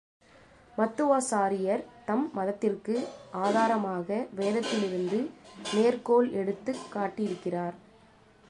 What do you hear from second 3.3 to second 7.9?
ஆதாரமாக வேதத்திலிருந்து மேற்கோள் எடுத்துக் காட்டியிருக்கிறார்.